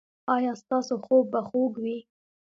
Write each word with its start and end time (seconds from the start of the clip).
ایا 0.35 0.53
ستاسو 0.61 0.95
خوب 1.05 1.25
به 1.33 1.39
خوږ 1.47 1.73
وي؟ 1.83 1.97